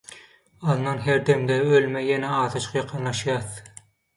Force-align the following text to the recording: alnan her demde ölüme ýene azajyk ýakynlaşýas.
alnan 0.71 1.01
her 1.07 1.19
demde 1.27 1.59
ölüme 1.73 2.03
ýene 2.09 2.33
azajyk 2.41 2.81
ýakynlaşýas. 2.81 3.57